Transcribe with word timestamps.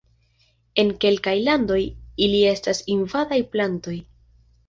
En 0.83 0.87
kelkaj 1.03 1.33
landoj 1.47 1.77
ili 2.27 2.41
estas 2.53 2.81
invadaj 2.97 3.39
plantoj. 3.57 3.97